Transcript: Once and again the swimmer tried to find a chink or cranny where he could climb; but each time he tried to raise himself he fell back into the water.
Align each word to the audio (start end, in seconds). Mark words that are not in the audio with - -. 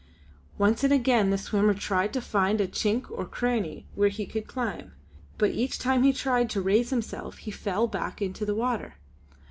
Once 0.57 0.83
and 0.83 0.91
again 0.91 1.29
the 1.29 1.37
swimmer 1.37 1.75
tried 1.75 2.11
to 2.11 2.19
find 2.21 2.59
a 2.59 2.67
chink 2.67 3.05
or 3.11 3.23
cranny 3.23 3.85
where 3.93 4.09
he 4.09 4.25
could 4.25 4.47
climb; 4.47 4.93
but 5.37 5.51
each 5.51 5.77
time 5.77 6.01
he 6.01 6.11
tried 6.11 6.49
to 6.49 6.59
raise 6.59 6.89
himself 6.89 7.37
he 7.37 7.51
fell 7.51 7.85
back 7.85 8.19
into 8.19 8.43
the 8.43 8.55
water. 8.55 8.95